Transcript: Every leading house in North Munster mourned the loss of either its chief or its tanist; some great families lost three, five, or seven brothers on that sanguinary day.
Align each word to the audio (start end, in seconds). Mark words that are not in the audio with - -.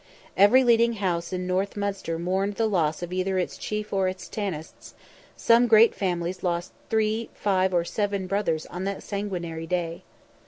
Every 0.35 0.63
leading 0.63 0.93
house 0.93 1.31
in 1.31 1.45
North 1.45 1.77
Munster 1.77 2.17
mourned 2.17 2.55
the 2.55 2.65
loss 2.65 3.03
of 3.03 3.13
either 3.13 3.37
its 3.37 3.55
chief 3.55 3.93
or 3.93 4.07
its 4.07 4.27
tanist; 4.27 4.95
some 5.35 5.67
great 5.67 5.93
families 5.93 6.41
lost 6.41 6.73
three, 6.89 7.29
five, 7.35 7.71
or 7.71 7.85
seven 7.85 8.25
brothers 8.25 8.65
on 8.65 8.83
that 8.85 9.03
sanguinary 9.03 9.67
day. 9.67 10.01